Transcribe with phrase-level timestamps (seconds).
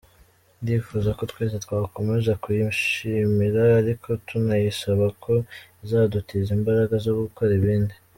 [0.61, 5.33] Ndifuza ko twese twakomeza kuyishimira ariko tunayisaba ko
[5.83, 7.95] izadutiza imbaraga zo gukora ibindi.